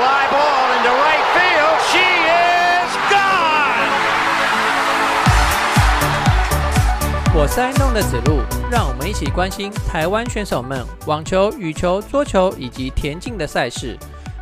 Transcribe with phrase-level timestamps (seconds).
[0.00, 1.76] fly ball into right field.
[1.92, 3.92] She is gone.
[7.34, 8.40] 我是爱弄的子路，
[8.70, 13.98] 让我们一起关心台湾选手们网球、羽球、桌球以及田径的赛事。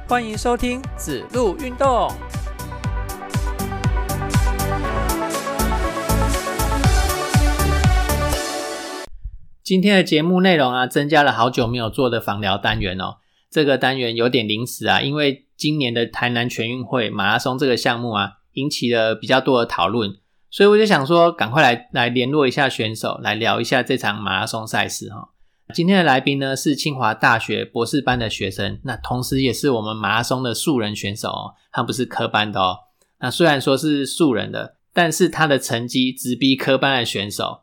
[0.07, 2.09] 欢迎收听子路运动。
[9.65, 13.17] 今天的节目内容啊，增加了好久没有做的访聊单元哦。
[13.51, 20.17] 这个单元有点临时啊，因为今年的台南全运会马拉松这个项目啊，引起了比较多的讨论，
[20.51, 25.31] 所以我就想说，赶快来来联络一下选手，来聊一下这场马拉松赛事哈。
[25.75, 32.79] 今天的来宾呢是清华大学博士班的学生，那同时也是我们马拉松的素人选手哦，他不是科班的哦。
[33.21, 37.63] 那虽然说是素人的，但是他的成绩直逼科班的选手。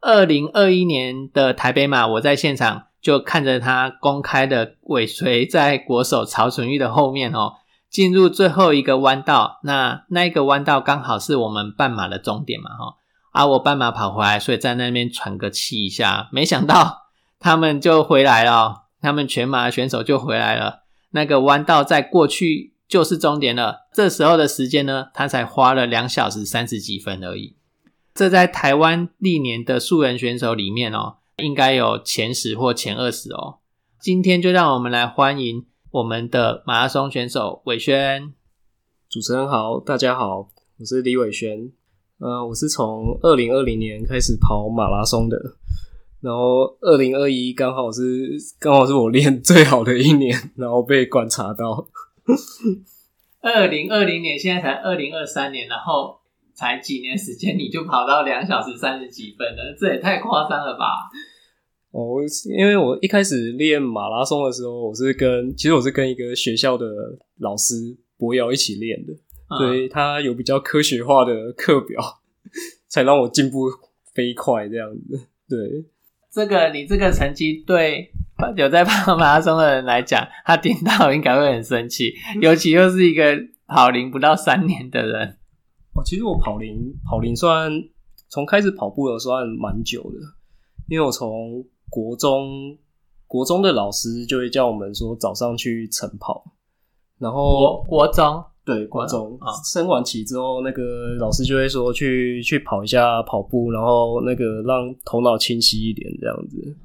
[0.00, 7.52] 二零二一年的台北马，我在现场就看着他公开的尾随在国手曹纯玉的后面哦，
[7.90, 9.60] 进入最后一个弯道。
[9.62, 12.94] 那那一个弯道刚好是我们半马的终点嘛，哈
[13.32, 16.30] 啊，我半马跑回来，所以在那边喘个气一下。
[16.32, 17.02] 没想到
[17.38, 20.84] 他们就回来了，他们全马选手就回来了。
[21.10, 23.86] 那个弯道在过去就是终点了。
[23.92, 27.54] 这时候的时间呢，他才花了两小时三十几分而已。
[28.14, 33.58] 这在台湾历年的素人选手里面哦，应该有前十或前二十哦。
[34.00, 38.32] 今天就让我们来欢迎我们的马拉松选手伟轩。
[39.08, 41.72] 主持人好，大家好，我是李伟轩。
[42.18, 45.36] 呃，我是从二零二零年开始跑马拉松的，
[46.20, 51.88] 然后二零二一刚好是刚好是我练最好的一年， 然后被观察到。
[53.42, 56.20] 二零二零年现在才二零二三年，然后。
[56.54, 61.10] 才几年时间你就跑到两小时三十几分了，这也太夸张了吧！
[61.90, 62.16] 哦，
[62.56, 66.86] 因为我一开始练马拉松的时候，我是跟其实我是跟一个学校的
[67.38, 67.74] 老师
[68.16, 69.12] 博瑶一起练的，
[69.58, 72.00] 所以他有比较科学化的课表，
[72.88, 73.66] 才让我进步
[74.12, 75.26] 飞快这样子。
[75.48, 75.84] 对，
[76.32, 78.10] 这个你这个成绩对
[78.56, 85.36] 有在跑马拉松的人来讲，他听到应该会很生气，尤其又是一个跑龄不到三年的人。
[85.94, 87.70] 哦，其实我跑零跑零算
[88.28, 90.18] 从开始跑步的算蛮久的，
[90.88, 92.76] 因为我从国中
[93.26, 96.44] 国中的老师就会叫我们说早上去晨跑，
[97.18, 99.38] 然后国中对国中
[99.70, 106.76] 升完旗之后，那个老师就会说去去跑一下跑步，然后那个让头脑清晰一点这样子。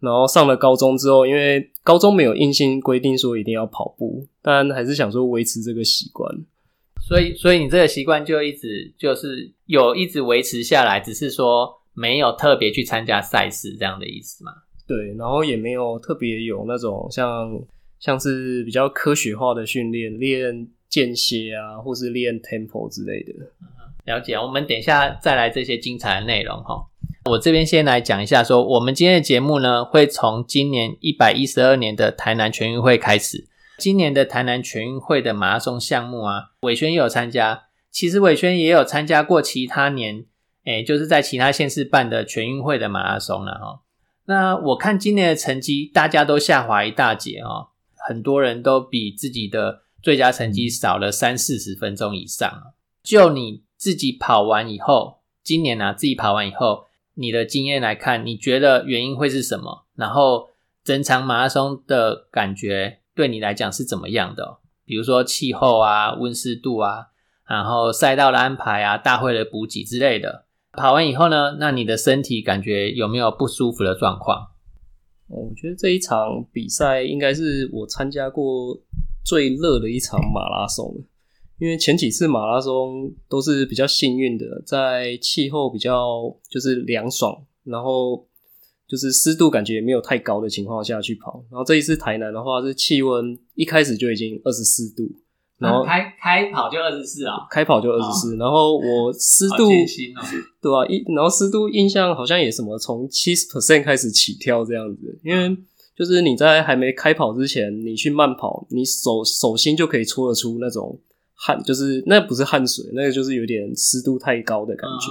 [0.00, 6.28] 然后上了高中之后，因为高中没有硬性规定说一定要跑步，但还是想说维持这个习惯。
[7.12, 14.52] 所以，所以你这个习惯就一直就是有一直维持下来，只是说没有特别去参加赛事这样的意思嘛？
[14.86, 17.50] 对，然后也没有特别有那种像
[18.00, 23.32] 像是比较科学化的训练，练间歇啊，或是练 tempo 之类的。
[24.06, 26.82] 了解，我们等一下再来这些精彩的内容哈。
[27.26, 33.46] 我这边先来讲一下，说我们今天的节目呢，会从今年一百一十二年的台南全运会开始。
[33.78, 37.64] 今年的台南全运会的马拉松项目啊，伟轩也有参加。
[37.90, 40.24] 其实伟轩也有参加过其他年，
[40.64, 43.80] 诶，就是在其他县市办的全运会的马拉松了哈。
[44.26, 52.72] 那我看今年的成绩，大家都下滑一大截哦，很多人都比自己的最佳成绩少了三四十分钟以上。
[53.02, 56.84] 就你自己跑完以后，今年呢自己跑完以后，
[57.14, 59.86] 你的经验来看，你觉得原因会是什么？
[59.96, 60.48] 然后
[60.84, 63.00] 整场马拉松的感觉？
[63.14, 64.58] 对你来讲是怎么样的？
[64.84, 67.08] 比如说气候啊、温湿度啊，
[67.46, 70.46] 然后赛道的安排啊、大会的补给之类的。
[70.72, 74.48] 跑完以后呢，那你的身体感觉有没有不舒服的状况？
[75.28, 78.78] 我觉得这一场比赛应该是我参加过
[79.24, 81.04] 最热的一场马拉松，
[81.58, 88.26] 因为前几次马拉松都是比较幸运的，在气候比较就是凉爽，然后。
[88.92, 95.10] 就是湿度感觉也没有太高的情况下去跑，然后这一次台南的话是气温一开始就已经二十四度，
[95.56, 99.66] 然后开开跑就二十四啊，开跑就二十四，然后我湿度
[100.60, 100.86] 对啊？
[100.90, 105.56] 一然后湿度印象好像也什么从七十 percent 开始起跳这样子，因为
[105.96, 111.00] 就是你在还没开跑之前，你去慢跑，你手手心就可以搓得出那种
[111.32, 115.06] 汗，就是那不是汗水，那个就是有点湿度太高的感觉。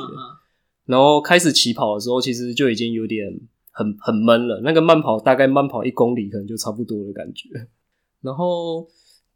[0.86, 3.40] 然后开始起跑的时候，其实就已经有点。
[3.72, 7.50] 很很闷了，那个慢跑大概慢跑一公里可能就差不多的感觉。
[8.22, 8.88] 然后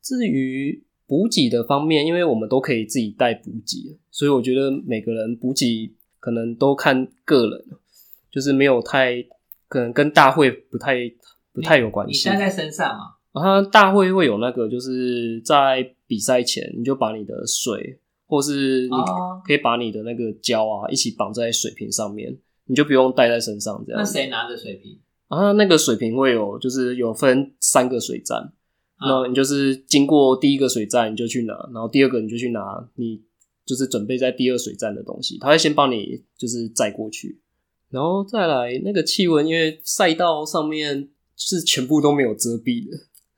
[0.02, 7.66] 至于补给的方面，因为我们都可以自己带补给，所以我觉得每个人补给可能都看个人，
[8.32, 9.24] 就是没有太
[9.68, 10.96] 可能跟大会不太
[11.52, 12.30] 不太有关系。
[12.30, 13.42] 你带在身上嘛？
[13.42, 18.96] 它大会会有那个，就是在比赛前，你就把你的水，或是你
[19.46, 24.02] 可以把你的那个胶啊一起绑在水瓶上面，你就不用带在身上这样。
[24.02, 25.00] 那谁拿着水瓶？
[25.28, 28.54] 啊，那个水瓶会有，就是有分三个水站，
[29.02, 33.24] 那你就是经过第一个水站你就去拿，然后第二个你就去拿你
[33.66, 37.42] 就是准备在第二水站的东西，他会先帮你就是载过去，
[37.90, 42.96] 然后再来那个气温，因为赛道上面是全部都没有遮蔽的。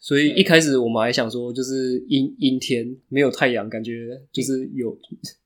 [0.07, 4.97] 所以一开始我们还想说，就是阴阴天没有太阳，感觉就是有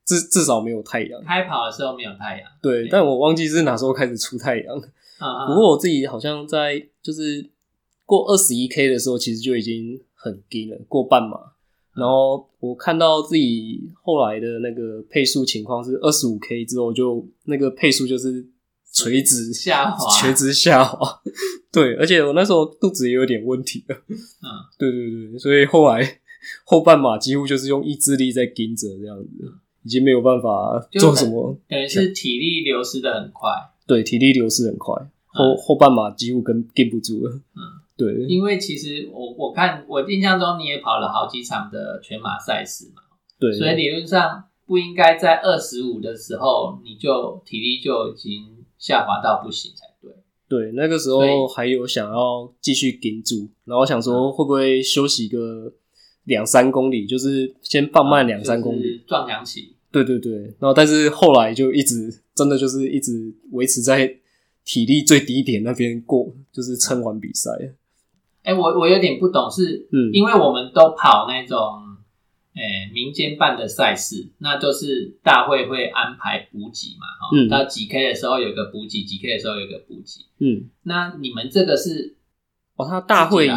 [0.04, 1.20] 至至少没有太阳。
[1.24, 4.80] 开跑的时候没有太阳，对，但我忘记是哪时候开始出太阳。
[5.48, 7.44] 不过我自己好像在就是
[8.06, 11.36] 过二十一 K 的时候，其实就已经很低了，过半马。
[11.96, 18.46] 然后我看到自己后来的那个配速情况是二十五 K 之后，就那个配速就是。
[18.92, 21.22] 垂直下滑，垂直下滑，
[21.72, 24.46] 对，而且我那时候肚子也有点问题了，嗯，
[24.78, 26.20] 对对对，所以后来
[26.66, 29.28] 后半马几乎就是用意志力在盯着这样子，
[29.82, 33.50] 已经没有办法做什么，等于是体力流失的很快，
[33.86, 34.94] 对，体力流失很快，
[35.26, 37.62] 后后半马几乎跟跟不住了，嗯，
[37.96, 43.00] 对，因为其实我我看我印象中你也跑了好几场的全马赛事嘛，
[43.40, 48.58] 对，所以理论上不应该在二十五的时候你就体力就已经。
[48.82, 50.10] 下滑到不行才对。
[50.48, 55.72] 对，那个时候还有想要继续顶住，然后想说会不会休息个
[56.24, 59.76] 两三公里，就是先放慢两三公里，撞两起。
[59.92, 64.16] 对对对，然后但是后来就一直真的就是一直维持在
[64.64, 67.50] 体力最低点那边过，就是撑完比赛。
[68.42, 71.81] 哎，我我有点不懂，是嗯，因为我们都跑那种。
[72.54, 82.16] 诶，民间办的赛事，那就是大会会安排补给嘛，哈，到几 K 的时候有个补给，几 K 的时候有个补给，嗯，那你们这个是
[82.76, 83.48] 哦，他大会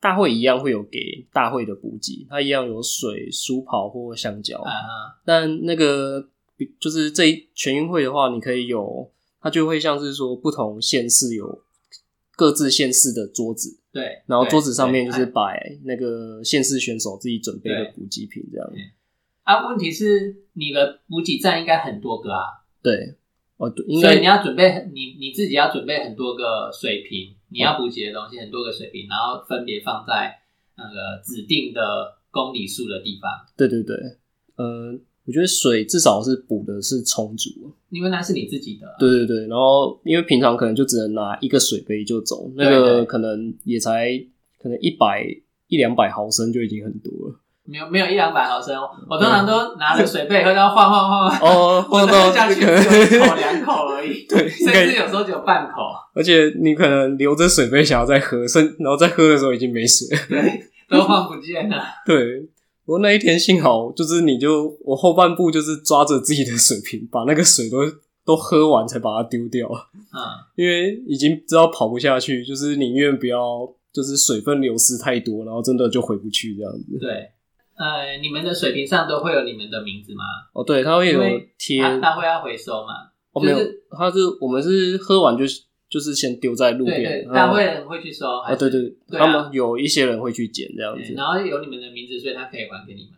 [0.00, 4.72] 大会一样会有给大会的补给，他一样有水、书跑或香蕉，啊
[5.24, 6.28] 但那个
[6.80, 9.10] 就是这全运会的话，你可以有，
[9.40, 11.62] 它就会像是说不同县市有
[12.40, 13.78] 各自县市的桌子。
[13.92, 18.66] 对，然后桌子上面就是摆那个县市选手自己准备的补给品这样。
[19.42, 22.64] 啊，问题是你的补给站应该很多个啊。
[22.82, 23.16] 对，
[23.58, 23.68] 哦，
[24.00, 30.34] 所以你要准备你你自己要准备很多个水瓶，你要补给的东西很多个水瓶，然后分别放在
[30.78, 33.30] 那个指定的公里数的地方。
[33.54, 33.94] 对对对，
[34.56, 34.98] 呃。
[35.30, 37.48] 我觉得水至少是补的是充足，
[37.88, 38.88] 因为那是你自己的。
[38.98, 44.10] 对对对，然后因为平常可能就只能拿一个水杯就走，那个可能也才
[44.60, 45.24] 可能一百
[45.68, 47.40] 一两百毫升就已经很多了。
[47.64, 48.76] 没有没有一两百毫升，
[49.08, 52.66] 我通常都拿着水杯，然后换换换换，哦， 换到下去只
[53.16, 55.74] 有口两口而已，对，甚至有时候只有半口。
[56.12, 61.84] 而且你可能留着水杯想要再喝，剩然后再喝的时候已经没水， 对，都换不见了。
[62.04, 62.48] 对。
[62.90, 67.76] 不过那一天幸好，就是你就我后半部就是抓着自己的水瓶，把那个水都
[68.24, 69.68] 都喝完才把它丢掉。
[70.10, 76.98] 啊，因为已经知道跑不下去，就是宁愿不要，就是水分流失太多，然后真的就回不去这样子。
[76.98, 77.30] 对，
[77.76, 80.24] 呃，你们的水瓶上都会有你们的名字吗？
[80.52, 81.20] 哦，对，它会有
[81.56, 83.12] 贴，它会要回收嘛？
[83.30, 83.58] 哦，没有，
[83.96, 85.44] 它是我们是喝完就
[85.90, 88.26] 就是先丢在路边，大会人会去收。
[88.26, 91.12] 啊，对对，他们有一些人会去捡这样子。
[91.14, 93.16] 然后有你们的名字，所以他可以还给你们吗？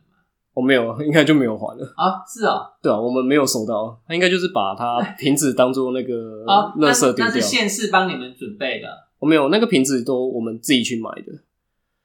[0.55, 1.85] 我没有， 应该就没有还了。
[1.95, 6.45] 啊，是哦，对啊，我们没有收到，他应该就是把它 瓶子当做那个
[6.79, 7.27] 垃圾丢掉。
[7.27, 8.89] 那是县市帮你们准备的。
[9.19, 11.33] 我没有，那个瓶子都我们自己去买的。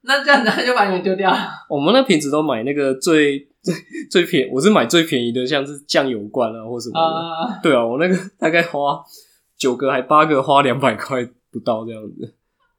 [0.01, 1.37] 那这样子就把你们丢掉了。
[1.69, 3.73] 我们那瓶子都买那个最 最
[4.11, 7.59] 最便，我是买最便宜的，像是酱油罐啊或什么的。
[7.63, 9.01] 对啊，我那个大概花。
[9.57, 12.35] 九个还八个花两百块不到这样子。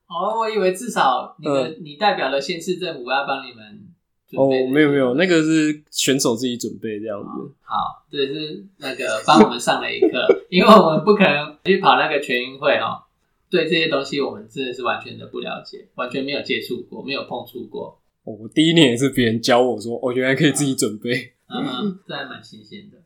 [0.06, 3.84] 哦，我以为至少你的你代表的县市政府要帮你们。
[4.32, 7.28] 哦，没有没有，那个是选手自己准备这样子。
[7.62, 13.04] 好，这是那个帮我们上了一课， 因为我们不可能去跑那个全运会哦，
[13.48, 17.98] 对这些东西我们真的是完全的不了解，完全没有接触过，没有碰触过。
[18.24, 21.32] 哦，我第一年也是别人教我说，哦，原来可以自己准备。
[21.48, 22.98] 嗯，这还蛮新鲜的。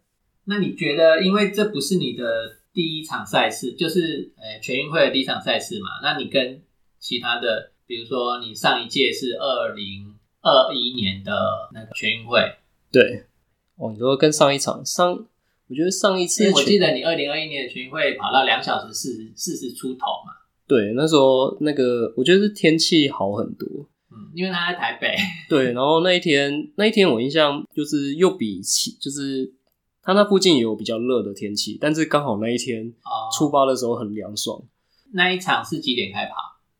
[0.47, 2.25] 那你觉得，因为这不是你的。
[2.73, 6.01] 第一场赛事就是呃全运会的第一场赛事嘛？
[6.03, 6.63] 那你跟
[6.99, 11.33] 其他的，比如说你上一届是二零二一年的
[11.75, 12.41] 那个全运会，
[12.91, 13.25] 对，
[13.77, 15.13] 哦，你说跟上一场上，
[15.69, 20.33] 我觉得上一次我记得你二零二一年的全运会跑到两小时四十四十出头嘛？
[20.67, 23.69] 对，那时候那个我觉得是天气好很多，
[24.11, 25.15] 嗯，因为他在台北，
[25.49, 29.53] 对，然后那一天那一天我印象就是又比起就是。
[30.03, 32.93] 它那附近也有比较热的天气，但是刚好那一天
[33.37, 34.61] 出发的时候很凉爽。
[35.13, 36.35] 那一场是几点开跑？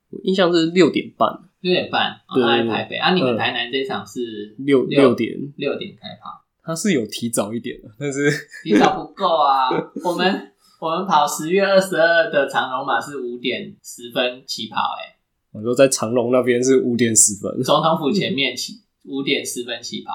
[0.09, 1.29] 我印象是六点半。
[1.61, 3.13] 六点半，哦对在台北啊。
[3.13, 8.29] 你们嗯台南这场是六六点，六点开跑，他是有提早一点的，但是
[8.63, 9.69] 提早不够啊。
[10.03, 10.51] 我们
[10.81, 15.15] 我们跑十月二十二的长龙马是五点十分起跑、欸，
[15.57, 20.11] 我说在长隆那边是五点十分总统府前面起五点十分起跑。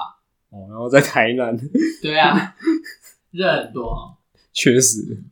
[0.51, 1.57] 哦，然后在台南
[2.01, 2.55] 对啊，
[3.31, 4.17] 热很多、哦。
[4.53, 5.23] 确实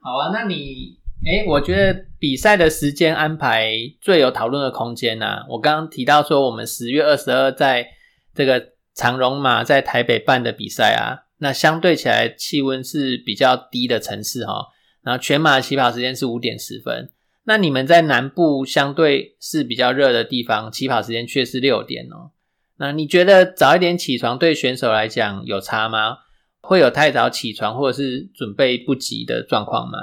[0.00, 7.88] 好啊，那你，哎、我觉得比赛的时间安排最有讨论的空间呐、我刚刚提到说，我们十月二十二在
[8.34, 14.68] 这个长荣马在台北办的比赛啊，那相对起来气温是比较低的城市哈、
[15.02, 17.10] 然后全马的起跑时间是五点十分。
[17.44, 22.30] 那你们在南部相对是比较热的地方，起跑时间却是六点哦。
[22.78, 26.18] 那你觉得早一点起床对选手来讲有差吗？
[26.66, 29.98] 会有太早起床或者是准备不及的状况吗？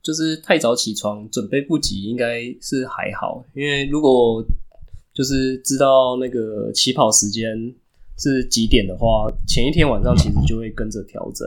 [0.00, 4.42] 就是太早起床准备不及，应该是还好，因为如果
[5.12, 7.74] 就是知道那个起跑时间
[8.16, 11.46] 是几点的话，前一天晚上其实就会跟着调整。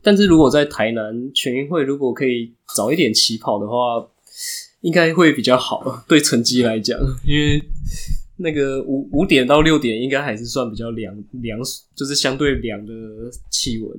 [0.00, 4.08] 但是如果在台南全运会，如果可以早一点起跑的话，
[4.80, 7.60] 应该会比较好，对成绩来讲，因为
[8.42, 11.58] 那个五五点到六点应该还是算比较凉凉，
[11.94, 12.92] 就是相对凉的
[13.50, 13.90] 气温。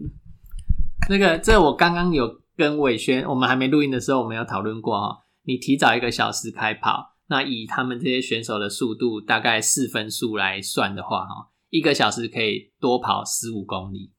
[1.10, 5.19] 那个，这我刚刚有跟伟轩，我们还没录音的时候，我们有讨论过哈。
[5.43, 14.12] 你提早一个小时开跑，那以他们这些选手的速度，大概四分速来算的话，哈，一个小时可以多跑十五公里。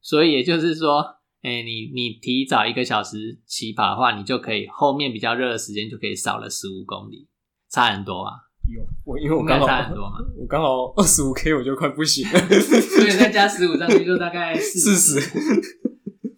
[0.00, 1.00] 所以也就是说，
[1.42, 7.28] 哎、你你提早一个小时起跑的话，你就可以后面比较热的时间就可以少了十五公里，
[7.70, 8.49] 差很多啊。
[8.68, 15.60] 有我，因为我刚好差很多嘛我刚好二十五 K 我就快不行了， 所以再加十五上去就大概四四十。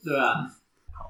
[0.05, 0.47] 对啊，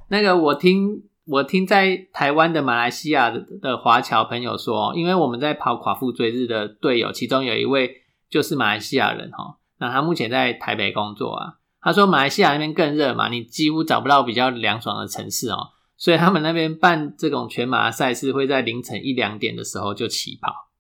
[0.09, 11.55] 那个我听我听在台湾的马来西亚的的华侨朋友说，因为我们在跑垮腹追日的队友，其中有一位就是马来西亚人哈，那他目前在台北工作啊。
[11.81, 20.72] 他说马来西亚那边更热嘛，你几乎找不到比较凉爽的城市哦，所以他们那边办这种全马赛事会在凌晨一两点的时候就起跑。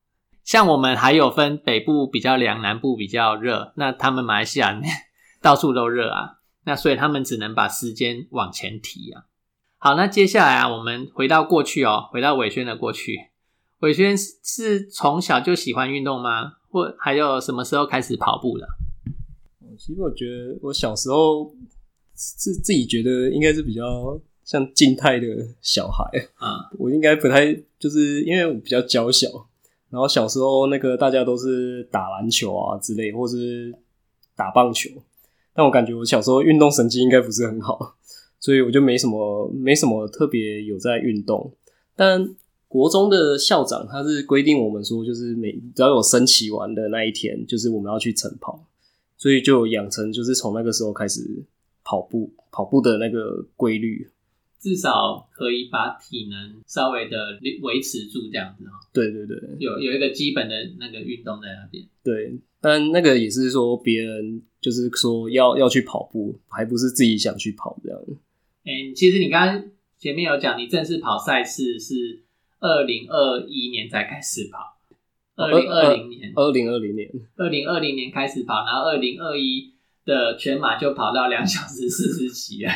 [0.52, 4.78] 像我们还有分北部比较凉，南部比较热，那他们马来西亚
[5.40, 6.40] 到处都热啊。
[6.66, 9.22] 那所以他们只能把时间往前提啊。
[9.78, 13.30] 好，那接下来啊，我们回到过去哦，回到伟轩的过去。
[13.78, 16.52] 伟轩是是从小就喜欢运动吗？
[16.68, 18.68] 或还有什么时候开始跑步的？
[19.78, 21.50] 其实我觉得我小时候
[22.14, 23.82] 是自己觉得应该是比较
[24.44, 25.26] 像静态的
[25.62, 26.04] 小孩，
[26.34, 29.28] 啊、我应该不太就是因为我比较娇小，
[29.92, 33.70] 然后小时候那个大家都是打篮球啊之类，或是
[34.34, 34.88] 打棒球，
[35.52, 37.94] 但我感觉我小时候运动神经应该不是很好，
[38.40, 41.52] 所以我就没什么没什么特别有在运动。
[41.94, 42.34] 但
[42.68, 48.64] 国中的校长他是规定我们说，就是每只要有升旗完的那一天，就是我们要去晨跑，
[49.18, 51.20] 所以就养成就是从那个时候开始
[51.84, 54.08] 跑步跑步的那个规律。
[54.62, 58.70] 至少可以把体能稍微的维持住，这样子哦。
[58.92, 61.84] 对对对，有有一个基本的那个运动在那边。
[62.04, 68.00] 对，但那个也是说别人就是说要要去跑步，还不是自己想去跑这样。
[68.64, 69.64] 哎、其实你刚刚
[69.98, 72.22] 前面有讲，你正式跑赛事是
[72.60, 74.78] 二零二一年才开始跑，
[75.34, 79.72] 二零二零年，二零二零年，二零二零年开始跑，然后二零二一
[80.04, 82.70] 的全马就跑到两小时四十几了，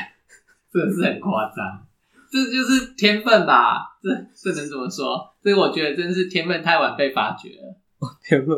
[0.76, 1.86] 真的是很夸张。
[2.30, 3.98] 这就是天分吧？
[4.02, 4.10] 这
[4.52, 5.34] 这能怎么说？
[5.42, 7.76] 所以我觉得真是天分太晚被发掘了。
[8.22, 8.56] 天分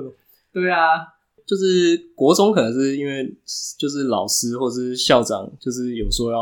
[0.52, 0.80] 对啊，
[1.46, 3.36] 就是国中可能是因为
[3.78, 6.38] 就是老师或是校长就是有说要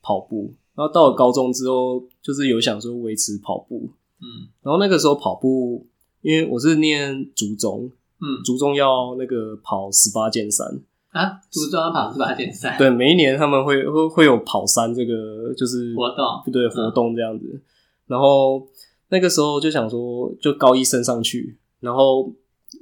[0.00, 5.86] 跑步，然后到了高中之后就是有想说维持跑步，嗯然后那个时候跑步，
[6.22, 10.66] 因为我是念竹中，嗯竹中要那个跑十八剑山，
[11.12, 16.52] 啊，初中要跑十八点三，对，每一年他们会会会有跑山这个就是活动。
[16.52, 17.62] 对活动这样子。
[18.06, 18.66] 然后
[19.10, 22.32] 那个时候就想说，就高一升上去，然后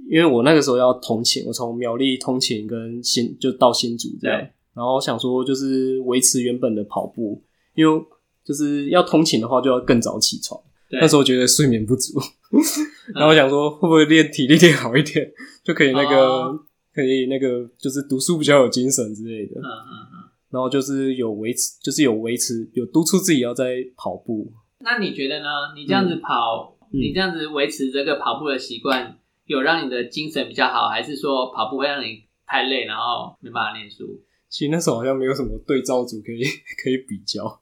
[0.08, 4.40] 因为我那个时候要通勤，我从苗栗通勤跟新就到新竹这样，
[4.74, 7.42] 然后想说就是维持原本的跑步，
[7.74, 8.04] 因为
[8.44, 10.60] 就是要通勤的话就要更早起床。
[10.92, 12.18] 那时候觉得睡眠不足，
[12.52, 12.58] 嗯
[13.14, 15.28] 然后想说会不会练体力练好一点，
[15.64, 16.60] 就可以那个、哦
[17.02, 19.60] 可以那个就是读书比较有精神之类的。
[19.60, 20.30] 嗯嗯嗯。
[20.50, 24.52] 然后就是有维持，就是有维持，有督促自己要在跑步。
[24.80, 25.46] 那你觉得呢？
[25.76, 34.20] 你这样子跑，嗯你这样子维持这个跑步的习惯，有让你的精神比较好，还是说跑步会让你太累，然后没办法念书？
[34.48, 36.42] 其实那时候好像没有什么对照组可以
[36.82, 37.60] 可以比较，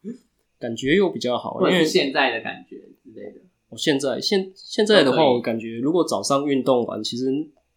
[0.59, 3.40] 感觉又比较好，因为现在的感觉之类的？
[3.68, 7.26] 我现在现现在的话，我感觉如果早上运动完，其实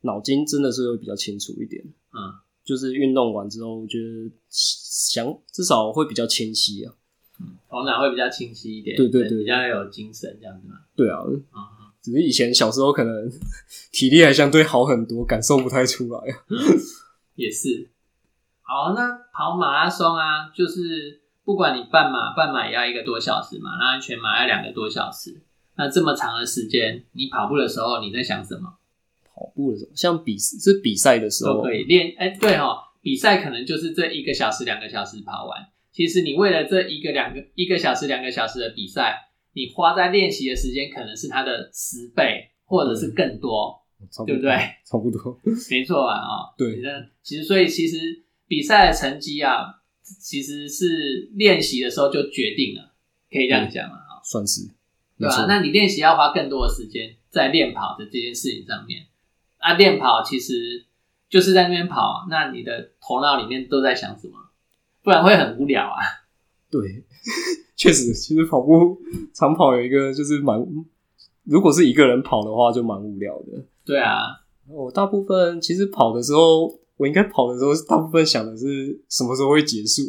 [0.01, 1.83] 脑筋真的是会比较清楚一点。
[1.83, 6.93] 嗯，就是运动完之后，我觉得想至少会比较清晰啊。
[7.67, 10.75] 头脑会比较清晰一点，对对对，比较有精神这样子嘛。
[10.95, 11.23] 对啊，
[11.99, 13.31] 只是以前小时候可能
[13.91, 16.19] 体力还相对好很多，感受不太出来。
[17.35, 17.89] 也是。
[18.61, 25.41] 好，那跑马拉松啊，就是不管你半马，半马也要一个多小时嘛，然后全马要两个多小时。
[25.77, 28.77] 那这么长的时间，你跑步的时候你在想什么？
[29.41, 32.13] 跑步的时候，像比是比赛的时候都可以练。
[32.17, 35.67] 哎，对哦，比赛可能就是这一个小时、两个小时跑完。
[35.91, 39.17] 其实你为了这一个两个一个小时两个小时的比赛，
[39.53, 43.77] 你花在练习的时间可能是它的十倍，或者是更多，
[44.25, 44.51] 对不对？
[44.85, 46.13] 差不多， 没错吧？
[46.13, 46.77] 啊，对。
[46.81, 49.65] 那其实，所以其实比赛的成绩啊，
[50.01, 52.93] 其实是练习的时候就决定了，
[53.29, 53.95] 可以这样讲嘛？
[53.95, 54.61] 啊，算是，
[55.17, 55.45] 对吧？
[55.47, 59.07] 那你练习要花更多的时间在练跑的这件事情上面。
[59.61, 60.85] 啊，练跑其实
[61.29, 64.33] 就是在那边跑，那你的头脑里面都在想什么？
[65.03, 65.97] 不然会很无聊啊。
[66.69, 67.03] 对，
[67.75, 68.99] 确实，其实跑步
[69.33, 70.65] 长跑有一个就是蛮，
[71.43, 73.65] 如果是一个人跑的话，就蛮无聊的。
[73.85, 80.03] 对啊，我大部分其实跑的时候，我应该跑的时候，大部分想的是什么时候会结束，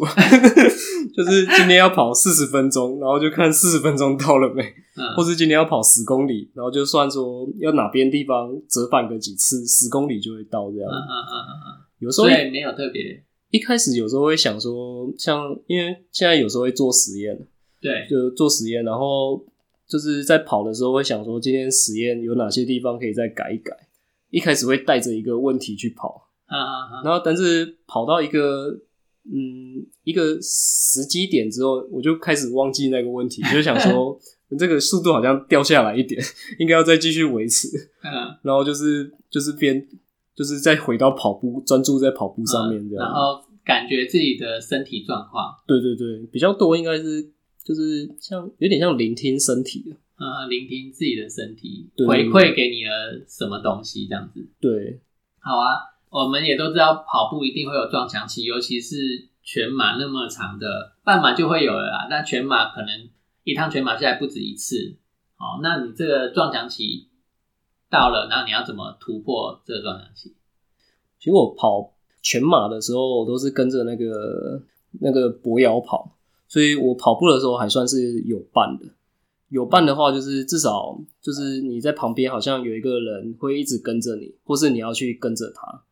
[1.17, 4.63] 就是今天要跑四十分钟，然后就看四十分钟到了没，
[5.17, 10.91] 或是今天要跑十公里，然后就算说要哪边地方折返个几次，十公里就会到这样。
[10.91, 11.67] 嗯嗯嗯嗯，
[12.01, 13.25] 有时候也没有特别。
[13.49, 17.39] 一开始有时候会想说，像因为现在有时候会做实验，
[17.81, 19.43] 对，就做实验，然后
[19.89, 23.75] 就是在跑的时候会想说，今天实验有哪些地方可以再改一改。
[24.29, 27.03] 一开始会带着一个问题去跑，啊啊啊！
[27.05, 28.69] 然后但是跑到一个
[29.25, 34.19] 嗯一个时机点之后，我就开始忘记那个问题，就想说
[34.59, 36.23] 这个速度好像掉下来一点，
[36.61, 37.69] 应该要再继续维持。
[38.05, 39.87] 嗯，然后就是就是边。
[40.35, 45.55] 就是再回到跑步，专注在跑步上面这样，然后感觉自己的身体状况。
[45.67, 47.23] 对对对，比较多应该是
[47.63, 54.41] 就是像有点像聆听身体的，嗯，聆听自己的身体回馈给你了什么东西这样子。
[54.59, 54.99] 对，
[55.39, 55.77] 好啊，
[56.13, 62.07] 我们也都知道跑步一定会有撞墙期，尤其是全马那么长的，半马就会有了啦。
[62.11, 63.09] 那全马可能
[63.45, 64.99] 一趟全马下来不止一次，
[65.39, 67.09] 哦，那你这个撞墙期。
[67.89, 70.33] 到了，然后你要怎么突破这个撞墙期？
[71.19, 74.63] 其实我跑全马的时候，我都是跟着那个
[75.01, 76.17] 那个博瑶跑，
[76.49, 78.87] 所以我跑步的时候还算是有伴的。
[79.51, 85.83] 有伴的话，就是至少就是你在旁边，好像有一个人会一直跟着你，或是你要去跟着他。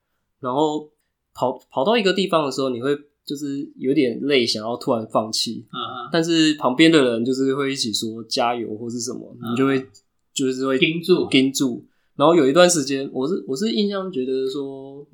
[0.40, 0.90] 然后
[1.34, 5.66] 跑跑到一个地方的时候，你会就是有点累，想要突然放弃。
[5.72, 6.08] 嗯嗯。
[6.12, 9.86] 但是旁边的人就是会一起说加油或是什么，你就会
[10.32, 11.84] 就是会盯住盯住。
[12.16, 15.06] 然后有一段时间，我是我是印象觉得说，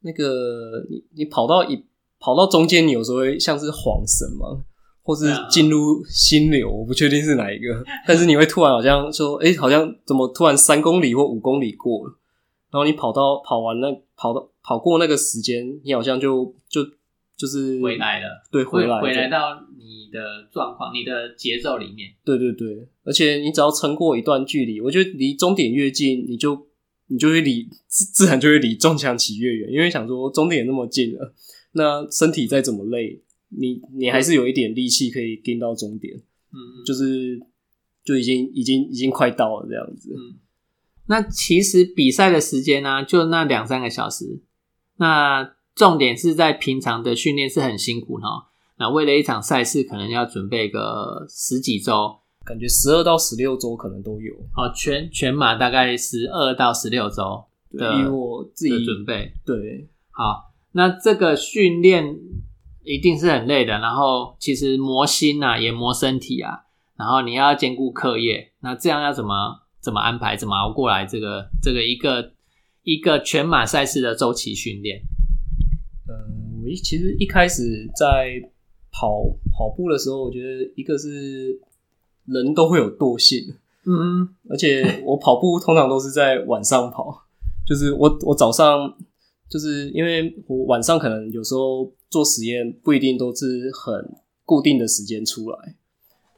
[0.00, 1.84] 那个你你跑到一
[2.18, 4.64] 跑到中间，你有时候会像是晃神嘛，
[5.02, 12.14] 或是进入心流，我不确定是哪一个，但是你会突然好像说，哎，好像怎么突然三公里或五公里过了，
[12.74, 16.84] 然后你跑到跑完那跑到跑过那个时间，你好像就就
[17.36, 22.88] 就是回来了，对，回来回来到你的状况，你的节奏里面，对对对。
[23.04, 26.66] 而且你只要撑过一段距离，我觉得离终点越近，你就
[27.06, 31.32] 你就会离自自然就会离撞墙期越远，因为想说终点那么近了，
[31.74, 37.40] 那身体再怎么累，你你还是有一点力气可以跟到终点，嗯，就是
[38.02, 40.12] 就已经已经已经快到了这样子。
[40.12, 40.34] 嗯，
[41.06, 44.42] 那其实比赛的时间呢，就那两三个小时，
[44.96, 52.16] 那重点是在平常的训练是很辛苦哈，那为了一场赛事，可能要准备个十几周。
[52.46, 59.32] 感觉十二到十六周可能都有哦，全全马大概十二到十六周的，以我自己准备。
[59.46, 62.18] 对，好，那这个训练
[62.82, 66.64] 一定是很累的，然后其实磨心啊，也磨身体啊，
[66.98, 71.04] 然后你要兼顾课业，那这样要怎么怎么安排，怎么熬过来？
[71.04, 72.32] 这个这个一个
[72.82, 75.02] 一个全马赛事的周期训练。
[76.08, 78.40] 嗯，我一其实一开始在
[78.90, 81.60] 跑跑步的时候，我觉得一个是。
[82.26, 87.14] 人都会有惰性，嗯，而且我跑步通常都是在晚上跑，
[87.68, 88.96] 就是我我早上
[89.46, 93.92] 就是因为我晚上可能有时候做实验不一定都是很
[94.46, 95.76] 固定的时间出来，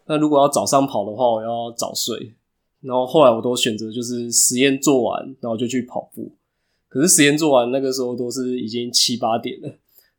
[0.08, 2.34] 那如果要早上跑的话，我要早睡，
[2.86, 6.30] 然后后来我都选择就是实验做完，然后就去跑步，
[6.88, 9.68] 可是实验做完那个时候都是已经七八点了。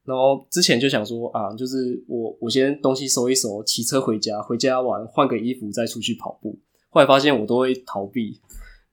[0.04, 8.40] 然后之前就想说啊，就是我我先东西收一收，骑车回家，回家完换个衣服再出去跑步，后来发现我都会逃避，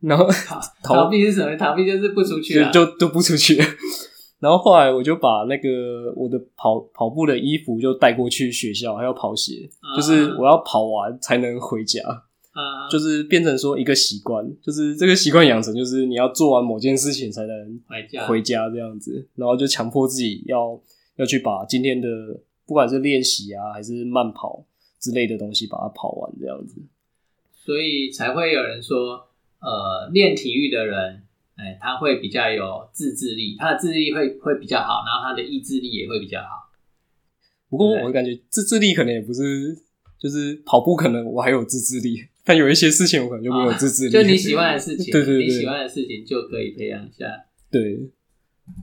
[0.01, 0.27] 然后
[0.83, 1.57] 逃避是什么？
[1.57, 3.61] 逃避就是不出去，就就不出去。
[4.39, 12.01] 然后后来我就把那个我的跑跑步的衣服就带过去学校，还要跑鞋，就是我要跑完才能回家。
[12.55, 20.81] 啊，就是变成说一个习惯，就是这个习惯养成，就是你要做完某件事情才能回家，回家这样子，然后就强迫自己要
[21.17, 22.09] 要去把今天的
[22.65, 24.65] 不管是练习啊还是慢跑
[25.01, 26.81] 之类的东西把它跑完这样子，
[27.53, 29.27] 所以才会有人说，
[29.59, 31.25] 呃，练体育的人，
[31.57, 36.71] 哎，他会比较有自制力，他的自制力会会比较好，然后他的意志力也会比较好。
[37.69, 39.77] 不过我感觉自制力可能也不是，
[40.21, 42.29] 就是跑步可能我还有自制力。
[42.45, 47.25] 但有一些事情我可能就没有自制力，就你喜欢的事情， 对对对，你喜欢的事情就可以培养一下。
[47.71, 47.95] 对，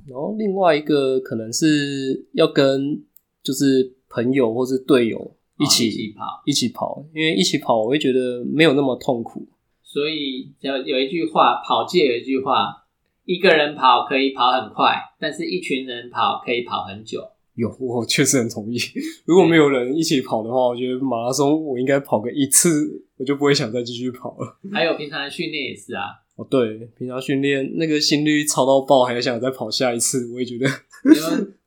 [0.10, 3.04] 然后另外一个可能是要跟
[3.44, 9.48] 就是朋友或是队友一起跑，一起跑，因为一起跑我会觉得没有那么痛苦。
[9.84, 12.86] 所以有有一句话，跑界有一句话，
[13.26, 17.22] 一个人跑可以跑很快，但是一群人跑可以跑很久。
[17.56, 18.78] 有，我确实很同意。
[19.26, 24.58] 如果没有人一起跑的话，我觉得马拉松我应该跑个一次，我就不会想再继续跑了。
[24.74, 26.06] 还有平常的训练也是啊。
[26.36, 30.68] 哦，对，平常训练那个心率超到爆，还想再跑下一次，我也觉得。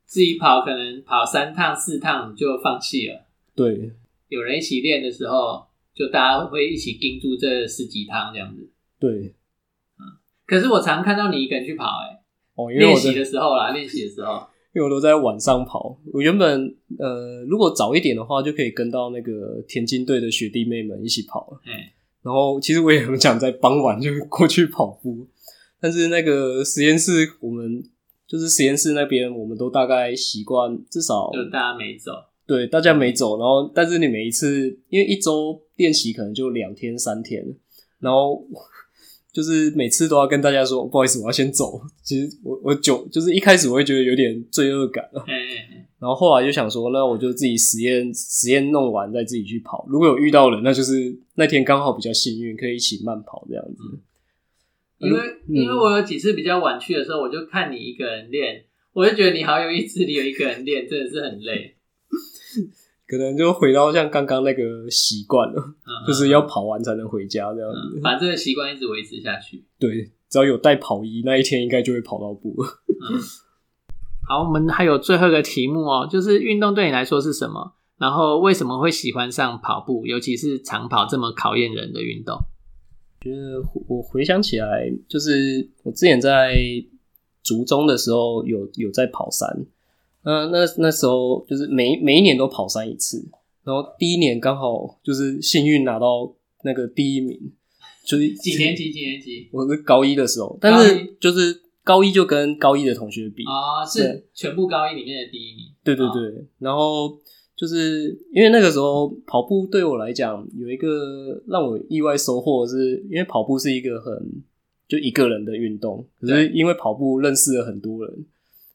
[0.04, 3.24] 自己跑可能跑三趟四趟就放弃了。
[3.54, 3.92] 对，
[4.26, 5.64] 有人一起练的时候，
[5.94, 8.68] 就大家会一起盯住这十几趟这样子。
[8.98, 9.10] 对，
[9.96, 10.18] 嗯。
[10.46, 12.20] 可是我常看到你一个人去跑，哎，
[12.56, 14.48] 哦，练习的时候啦，练习的时候。
[14.74, 21.60] 因为我都在晚上跑，我原本呃，如果早一点的话，就可以跟到那个田径队的学弟妹们一起跑。
[21.64, 21.70] 嗯，
[22.22, 25.26] 然后其实我也很想在傍晚就过去跑步，
[25.80, 27.82] 但是那个实验室，我们
[28.26, 32.10] 就是实验室那边，我们都大概习惯至少就大家没走，
[32.44, 37.54] 对，大家没走，然后但是你每一次因为一周练习可能就两天三天，
[38.00, 38.44] 然后。
[39.34, 41.80] 就是每次都要跟大家说不好意思，我要先走。
[42.04, 45.04] 其实我我久就是一开始我会觉得有点罪恶感
[45.98, 49.84] 然后后来就想说，那我就自己实验实验弄完再自己去跑。
[49.88, 53.98] 如果有遇到人，那就是那天刚好比较幸运，可以一起慢跑这样子。
[54.98, 55.18] 因为
[55.48, 61.74] 因为我有几次比较晚去的时候，我就看你一个人练，我就觉得你好有意志力，有一个人练真的是很累。
[63.06, 65.62] 可能就回到像刚刚那个习惯了，
[66.06, 69.64] 就是要跑完才能回家这样子，把这个习惯一直维持下去。
[69.78, 72.56] 对，只要有带跑衣，那一天应该就会跑到步。
[74.26, 77.74] 好，我们还有最后一个题目哦，就是运动对你来说是什么？
[77.98, 82.38] 然后为什么会喜欢上跑步，尤其是长跑这么考验人的运动？
[83.20, 86.56] 觉得我回想起来，就是我之前在
[87.42, 89.66] 竹中的时候，有有在跑山。
[90.24, 93.24] 嗯，那那时候就是每每一年都跑山一次，
[93.62, 96.34] 然后第一年刚好就是幸运拿到
[96.64, 97.38] 那个第一名，
[98.06, 98.90] 就是几年级？
[98.90, 99.48] 几年级？
[99.52, 105.66] 我是高一的时候，但是就是高一就跟高一的同学比啊，是全部高一里面的第一名。
[105.84, 107.18] 对对对，然后
[107.54, 114.42] 就是因为那个时候跑步对我来讲有一个让我意外收获，是因为跑步是一个很
[114.88, 118.24] 就一个人的运动，可是因为跑步认识了很多人。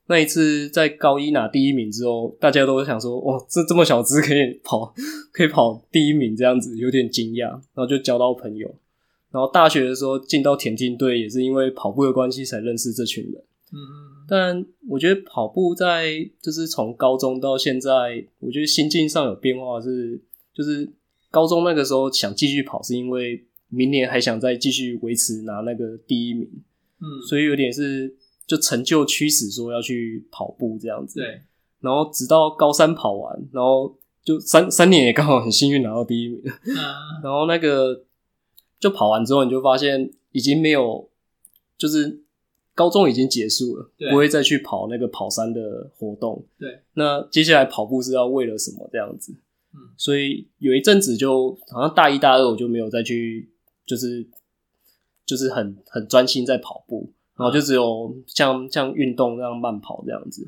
[0.09, 4.91] 那一次在高一拿第一名之后，大家都想说：“哇，这这么小只可以跑，
[5.31, 8.67] 可以跑第一名，这样子有点惊讶。”然后就交到朋友。
[9.31, 13.35] 然后大学的时候进到田径队，也是因为跑步的关系才认识这群人。
[13.71, 14.25] 嗯嗯。
[14.27, 20.19] 但我觉得跑步在就是从高中到现在，我觉得心境上有变化是，
[20.55, 20.89] 就是
[21.29, 26.49] 高中那个时候想继续跑，是因为明年还想再继续维持拿那个第一名。
[26.99, 28.15] 嗯，所以有点是。
[28.49, 31.39] 就成就驱使说要去跑步这样子，对。
[31.81, 36.41] 然后直到高三跑完，然后就三三年也刚好很幸运拿到第一名。
[37.23, 38.03] 然后那个
[38.79, 41.07] 就跑完之后，你就发现已经没有，
[41.77, 42.23] 就是
[42.73, 46.43] 高中已经结束了，不会再去跑那个跑山的活动。
[46.57, 46.79] 对。
[46.95, 49.31] 那接下来跑步是要为了什么这样子？
[49.75, 49.79] 嗯。
[49.95, 53.47] 所以有一阵子就好像大一大二我就没有再去，
[53.85, 54.25] 就是
[55.23, 57.13] 就是很很专心在跑步。
[57.39, 60.45] 然后就只有像像运动那样慢跑这样子，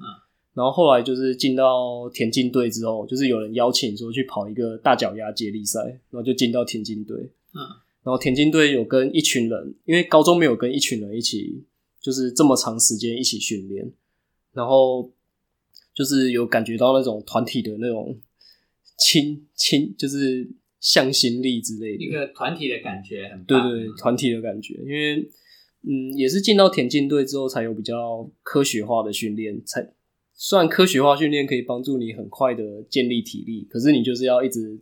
[0.54, 7.16] 然后后来就是进到田径队之后，就是有人邀请说去跑一个大脚丫接力赛，然后就进到田径队。
[7.54, 7.64] 嗯，
[8.04, 11.64] 然后田径队有跟一群人，因为高中没有跟一群人一起，
[12.02, 13.90] 就是这么长时间一起训练，
[14.52, 15.10] 然后
[15.94, 18.20] 就是有感觉到那种团体的那种
[18.98, 20.46] 亲亲，就是
[20.82, 25.32] 向心力之类的，一个团体的感觉很对对，团体的感觉，因为。
[25.84, 29.62] 嗯，也是进到田径队之后，才有比较科学化的训练。
[29.66, 29.94] 才
[30.34, 34.80] 虽然科学化训练可以帮助你很快的建立体力，可是你就是要一直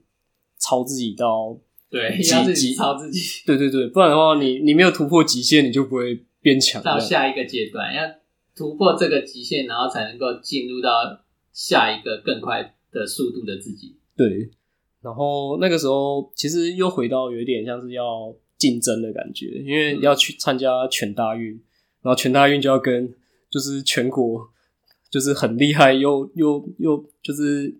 [0.58, 1.60] 超自己到
[1.90, 6.82] 对，极要自极己超自己对对对，不然的话，你你没有突破极限，你就不会变强。
[6.84, 8.04] 到下一个阶段，要
[8.56, 10.90] 突破这个极限，然后才能够进入到
[11.52, 13.98] 下一个更快的速度的自己。
[14.16, 14.50] 对，
[15.02, 21.54] 然后那个时候其实又回到有一点像是要竞争的感觉，因为要去参加全大运，
[22.04, 23.12] 然后全大运就要跟
[23.50, 24.48] 就是全国
[25.10, 27.74] 就是很厉害又又又就是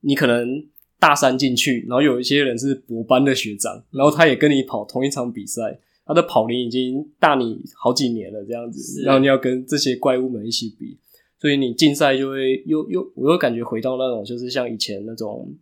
[0.00, 0.66] 你可能
[0.98, 5.78] 大三进去，然后有一些人是博班的学长，然后他也跟你跑同一场比赛。
[6.04, 10.98] 他的跑龄已经大你好几年了，这样子，然后你要跟这些怪物们一起比，
[11.38, 15.54] 所以你竞赛就会又又我又感觉回到那种就是像以前那种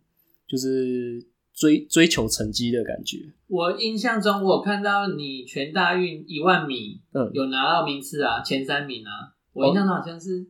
[0.47, 3.17] 就是追追求成绩的感觉。
[3.47, 9.33] 我印象中，我有看到你全大运一万米嗯，有拿到名次啊，前三名啊。
[9.53, 10.47] 我印象中好像是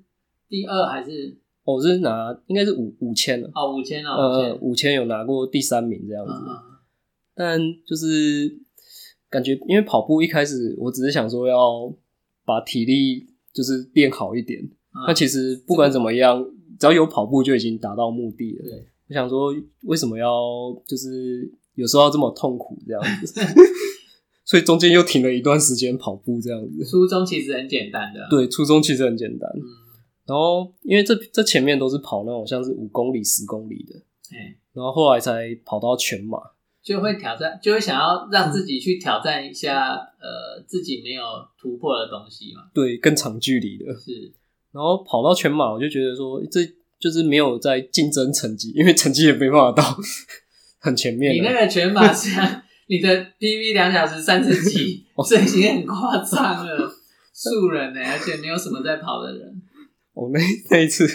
[0.47, 1.37] 第二还是？
[1.63, 6.33] 我是拿应该是五五千了，哦五千啊五呃，千，五千有拿过第三名这样子，
[7.35, 8.59] 但就是
[9.29, 11.93] 感觉因为跑步一开始我只是想说要
[12.43, 15.05] 把体力就是练好一点，嗯。
[15.07, 16.43] 那其实不管怎么样，
[16.79, 18.63] 只要有跑步就已经达到目的了。
[18.63, 20.31] 对，我想说，为什么要
[20.87, 23.41] 就是有时候要这么痛苦这样子？
[24.47, 26.85] 所以中间又停了一段时间跑步这样子。
[26.85, 29.49] 初中其实很简单的，，对，初中其实很简单。
[29.53, 29.61] 嗯，
[30.25, 33.95] 然后因为这这前面都是跑那种像是五公里、十公里的，
[34.33, 36.37] 哎，然后后来才跑到全马。
[36.81, 41.21] 就会挑战，就会想要让自己去挑战一下，呃，自己没有
[41.61, 43.93] 突破的东西嘛，对，更长距离的。
[43.99, 44.33] 是，
[44.71, 46.61] 然后跑到全马，我就觉得说，这
[47.01, 49.97] 就是没有在竞争成绩，因为成绩也没办法到
[50.79, 51.33] 很前面。
[51.33, 53.09] 你那个全马是啊你的
[53.39, 56.93] PV 两小时三十几，哦这已经很夸张了，
[57.33, 59.61] 素人呢、而且没有什么在跑的人，
[60.13, 61.07] 我、那那一次，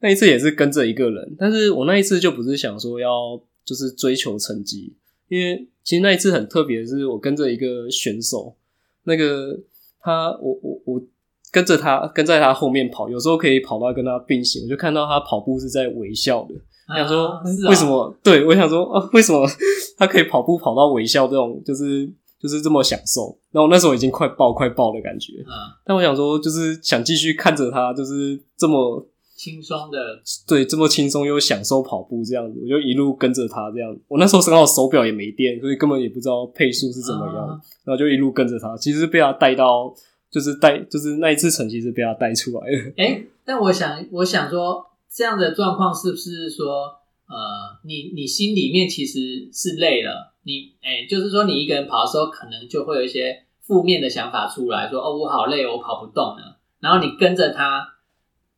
[0.00, 4.96] 那一次也是跟着一个人，但是我那一次就不是想说要就是追求成绩，
[5.28, 8.56] 因为其实那一次很特别的是，我跟着一个选手，
[9.04, 9.60] 那个
[10.00, 11.02] 他，我我我
[11.52, 16.54] 跟着他跟在他后面跑，有时候可以跑到跟他并行，我就看到他跑步是在微笑的，
[16.88, 18.14] 我想说、为什么？
[18.22, 19.46] 对我想说啊，为什么
[19.96, 22.06] 他可以跑步跑到微笑这种，就是
[22.40, 23.38] 就是这么享受？
[23.50, 29.06] 然后那时候已经快爆快爆的感觉，啊，但我想说，就是想继续看着他，就是这么
[29.36, 29.98] 轻松的，
[30.46, 33.96] 对这么轻松又享受跑步这样子，我就一路跟着他这样。
[34.08, 38.76] 我那时候刚好手表也没电，所以根本也不知道配速是怎么样，啊然后就一路跟着他。
[38.76, 39.94] 其实是被他带到，
[40.30, 43.02] 就是带，就是那一次成绩是被他带出来的。
[43.02, 46.84] 哎、但我想，我想说，这样的状况是不是说，
[47.26, 56.58] 呃，你你心里面其实是累了，你哎、就是说你一个人跑的时候，可能就会有一些负面的想法出来，说哦，我好累，我跑不动了。
[56.80, 57.88] 然后你跟着他，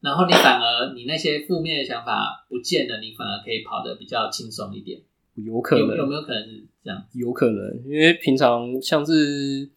[0.01, 5.01] 然后你反而你那些负面的想法不见了，你反而可以跑得比较轻松一点。
[5.37, 7.03] 有可能，有有没有可能是这样？
[7.15, 9.71] 有可能，因为平常像是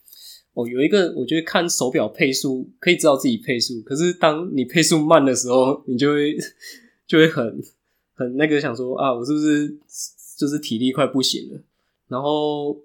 [0.53, 6.35] 哦，有一个我觉得看手表配速可以知道自己配速，可是当你配速慢的时候， 你就会
[7.07, 7.61] 就会很
[8.13, 9.75] 很那个想说啊，我是不是
[10.37, 11.59] 就是体力快不行了？
[12.07, 12.77] 然后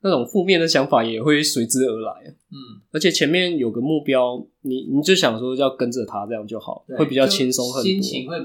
[0.00, 8.36] 那种负面的想法也会随之而来，嗯，而且前面有个目标，你你就想说要跟着他这样就好，会比较轻松很多，心情会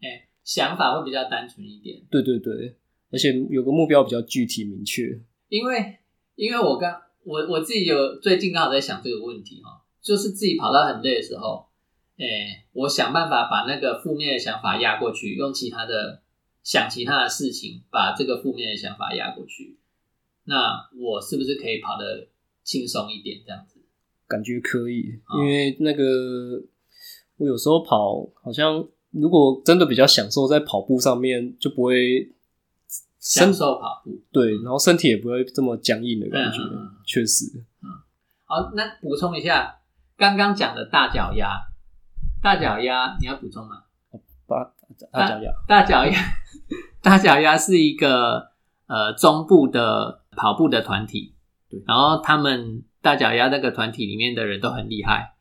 [0.00, 2.00] 哎、想法会比较单纯一点。
[2.10, 2.74] 对对对，
[3.10, 5.98] 而且有个目标比较具体明确，因为
[6.36, 6.90] 因为我刚
[7.24, 11.66] 我我自己有最近刚好在想这个问题哈，就是自己跑到很累的时候，
[12.18, 16.22] 哎、我想办法把那个负面的想法压过去，用其他的
[16.62, 19.76] 想其他的事情把这个负面的想法压过去，
[20.44, 22.28] 那我是不是可以跑得
[22.64, 23.40] 轻松一点？
[23.44, 23.80] 这样子，
[24.28, 26.62] 感觉可以，哦因为那个
[27.38, 32.32] 我有时候跑，好像如果真的比较享受在跑步上面，就不会
[33.22, 34.20] 享身受跑步。
[34.32, 36.58] 对，然后身体也不会这么僵硬的感觉
[37.06, 37.46] 确实。
[38.44, 39.76] 好，那补充一下
[40.16, 41.52] 刚刚讲的大脚丫，
[42.42, 43.84] 大脚丫你要补充吗？
[44.48, 44.74] 八
[45.12, 46.12] 大脚丫，大脚丫，
[47.00, 48.50] 大脚丫是一个
[48.86, 51.34] 呃中部的跑步的团体，
[51.70, 51.80] 对。
[51.86, 55.34] 然后他们大脚丫那个团体里面的人都很厉害，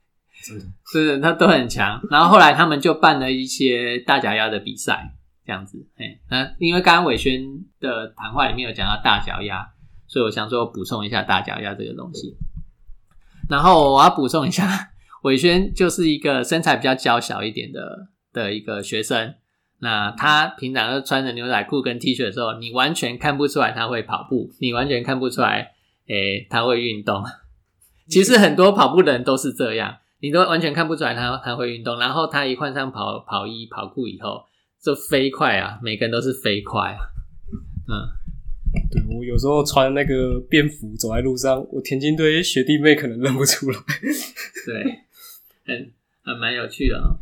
[0.46, 0.66] 真的。
[0.86, 2.00] 是他都很强。
[2.10, 5.16] 然后后来他们就办了一些大脚丫的比赛，
[5.52, 5.86] 这样子。
[5.98, 7.44] 哎，那因为刚刚伟轩
[7.82, 9.68] 的谈话里面有讲到大脚丫，
[10.08, 12.38] 所以我想说补充一下大脚丫这个东西。
[13.50, 14.92] 然后我要补充一下，
[15.24, 19.36] 伟轩就是一个身材比较娇小一点的的一个学生。
[19.80, 25.74] 那他平常都穿着牛仔裤跟 T 恤的时候，你完全看不出来他会跑步，你完全看不出来，
[26.08, 27.22] 诶、他会运动。
[28.08, 32.00] 其实很多跑步的人都是这样，你都完全看不出来他他会运动。
[32.00, 34.46] 然后他一换上跑跑衣跑裤以后，
[34.84, 37.00] 就飞快啊，每个人都是飞快啊，
[37.88, 38.22] 嗯。
[38.90, 43.78] 对我有时候穿那个便服走在路上，我田径队学弟妹可能认不出来。
[44.66, 44.84] 对，
[45.66, 45.92] 很
[46.24, 47.20] 很蛮有趣的哦。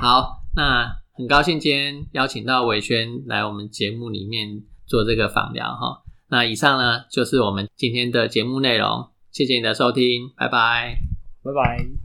[0.00, 6.04] 好，那很高兴今天邀请到伟轩来我们节目里面做这个访聊哈。
[6.28, 10.98] 那以上呢就是我们今天的节目内容，谢谢你的收听，拜拜，
[11.42, 12.01] 拜拜。